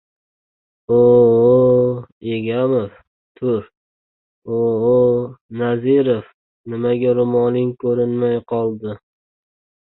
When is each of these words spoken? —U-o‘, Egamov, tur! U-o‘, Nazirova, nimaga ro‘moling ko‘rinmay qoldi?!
—U-o‘, 0.99 1.91
Egamov, 2.37 2.87
tur! 3.41 3.69
U-o‘, 4.61 4.97
Nazirova, 5.63 6.27
nimaga 6.75 7.15
ro‘moling 7.23 7.71
ko‘rinmay 7.87 8.45
qoldi?! 8.55 9.01